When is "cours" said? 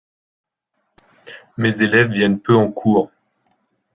2.71-3.11